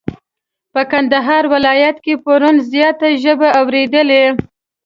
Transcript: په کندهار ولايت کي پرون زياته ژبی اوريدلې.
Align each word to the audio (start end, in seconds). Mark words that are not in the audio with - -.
په 0.73 0.81
کندهار 0.91 1.43
ولايت 1.53 1.97
کي 2.05 2.13
پرون 2.23 2.55
زياته 2.71 3.07
ژبی 3.23 3.49
اوريدلې. 3.59 4.23